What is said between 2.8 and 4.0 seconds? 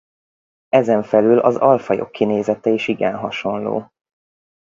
igen hasonló.